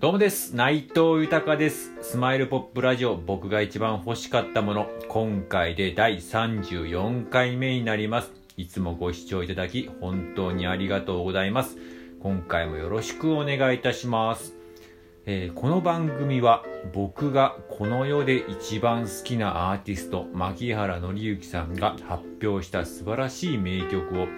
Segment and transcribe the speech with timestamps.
[0.00, 0.56] どうもです。
[0.56, 1.92] 内藤豊です。
[2.00, 8.32] スマイルポップラジオ、僕が一番欲しかったもの、今回で第34回目になります。
[8.56, 11.76] いつもご視聴いただき、本当にありがとうございます。
[12.22, 14.54] 今回もよろしくお願いいたします。
[15.26, 24.28] えーこの番組は僕がこの世で一番好きなアーティスト牧原紀之さんが発表した素晴らしい名曲を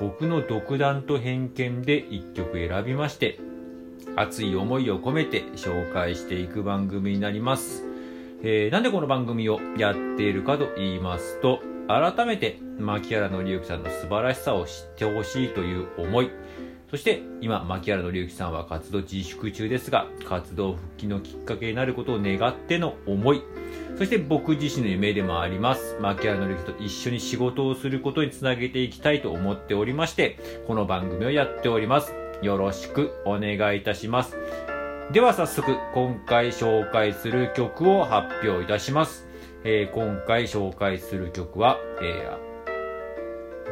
[0.00, 3.38] 僕の独断と偏見で一曲選びまして
[4.16, 7.84] 熱い思いを込めて紹介していく番組になります、
[8.42, 16.30] えーなんでこの番組をやっているかと言いますと改めて牧原紀之さんの素晴らしさを知ってほしいという思い
[16.90, 23.42] そして今牧原紀之さんは活動自粛中ですが活動復帰のきっかけになることを願っての思い
[24.00, 25.98] そして僕自身の夢でもあります。
[26.00, 32.29] 牧原紀之と一緒に仕事をすることにつなげていきたいと思っておりましてこの番組をやっております。
[32.42, 34.36] よろしくお願いいたします。
[35.12, 39.26] では早速今回紹介する曲を発表いたします、
[39.64, 42.30] えー今回紹介する曲は、え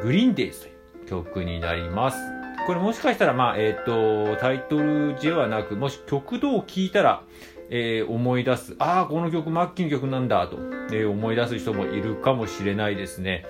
[0.01, 2.19] ーグリーンデイズという曲になります。
[2.67, 7.23] これもしかしたら、まあ、えっ、と、タイトルではなく、もし曲どを聴いたら、
[7.71, 10.57] えー思い出す、ああ、この曲、マッキーの曲なんだ、と、
[10.93, 13.45] えー思い出す人もいるかもしれないですね。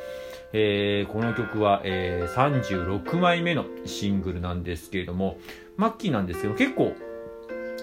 [0.53, 5.39] えーこの曲は、えー36枚目のシングルなんですけれども、
[5.77, 6.95] マッキーなんですけど、結構、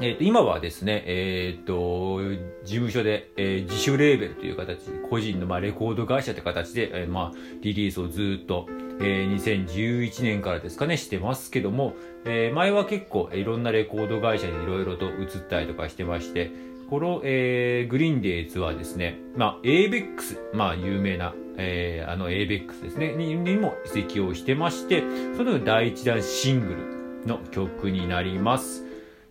[0.02, 2.20] えーと今はですね、えーと
[2.66, 8.68] 事務所で、えー自主レーベルという形、個人の、まあ、レコード会社という形で、えーまあ、リリースをずっと、
[9.00, 11.94] えー2011年からですかね、してますけども、
[12.26, 16.52] えー前は結構、いろんなレコード会社にいろいろと移ったりとかしてまして、
[16.90, 25.04] この、えーグリーンデイズはですね、まあ、ABEX、まあ、有名な、えーあの ABEX ですね、ににも移籍をしてまして、
[25.38, 28.84] その第一弾シングルの曲になります。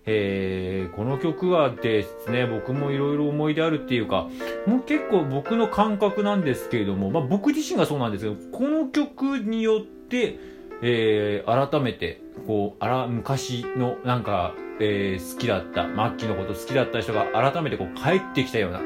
[0.07, 4.29] えーこの曲はですね、僕もいろいろ思い出あるっていうか、
[4.67, 10.39] もう結構僕の感覚なんですけれども、まあ僕自身がそうなんですけど、この曲によって、
[10.83, 18.81] えー改めて、こう、あら、昔のなんか、えー好きだった、マッキーのこと好きだった人が改めてこう帰ってきたような、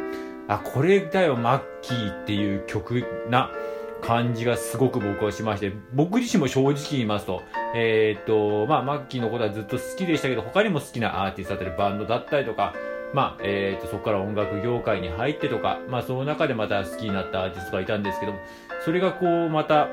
[0.48, 3.50] あ、これだよ、マッキーっていう曲な
[4.00, 7.42] 感じがすごく僕はしまして、僕自身も正直言いますと、
[7.74, 12.74] えーっと、まあ、マッキーのことはずっと好きでしたけど、他にも好きなアーティストだったり、バンドだったりとか、
[13.12, 18.38] まあ、えーっと、そこから音楽業界に入ってとか、まあ、その中でまた好きになったアーティストがいたんですけども、
[18.84, 19.88] それがこう、また、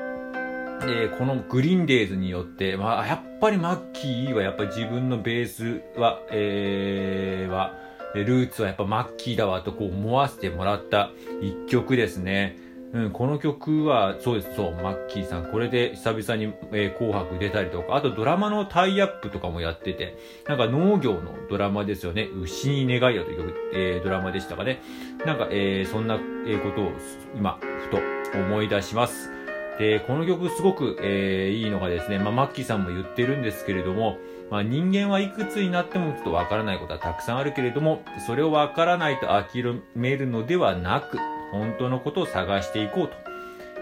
[0.82, 7.85] えーこのグリーンデイズによって、まあ、やっぱりマッキーはやっぱり自分のベースは、えーは、
[8.24, 11.10] ルーツはやっぱマッキーだわとこう思わせてもらった
[11.40, 12.58] 一曲ですね。
[12.92, 20.16] うん、この曲は、そうです、そう、マッキーさん、これで久々に、えー紅白出たりとか、あとドラマのタイアップとかもやってて、
[20.46, 24.80] なんか農業のドラマですよね、牛に願いよという、えードラマでしたかね。
[25.26, 26.92] なんか、えーそんな、えことを
[27.36, 27.98] 今、ふと
[28.38, 29.30] 思い出します。
[29.78, 34.16] で、この曲すごく、えーいいのがですね、まあ、マッキーさんも言ってるんですけれども、
[34.50, 39.64] まあ、人間はいくつになってもちょっとわからないことはたくさんあるけれども、それをわからないと諦
[39.94, 41.18] めるのではなく、
[41.50, 43.14] 本当のことを探していこうと。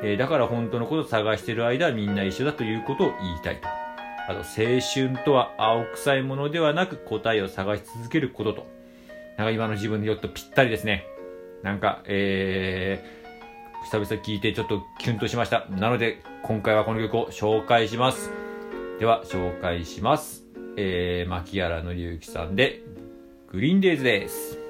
[0.02, 3.68] えーだから本当のことを探している間はみんな一緒だということを言いたいと。
[4.26, 8.66] あと、青春とは青臭いものではなく答えを探し続けることと。
[9.36, 11.06] なんか今の自分によっとぴったりですね。
[11.62, 15.66] なんか、えー、久々聞いてちょっとキュンとしました。
[15.70, 18.30] なので、今回はこの曲を紹介します。
[18.98, 20.43] では、紹介します。
[20.76, 22.82] えー、牧原紀之さんで、
[23.50, 24.63] グリーンデイズです。